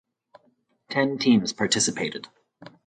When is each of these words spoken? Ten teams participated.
Ten 0.89 1.19
teams 1.19 1.53
participated. 1.53 2.27